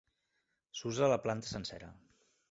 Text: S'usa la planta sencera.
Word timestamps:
S'usa 0.79 1.09
la 1.11 1.19
planta 1.25 1.51
sencera. 1.51 1.91